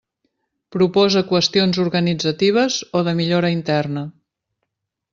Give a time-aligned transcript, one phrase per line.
[0.75, 4.09] Proposa qüestions organitzatives o de millora interna.